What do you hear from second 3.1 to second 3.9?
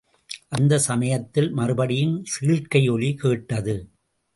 கேட்டது.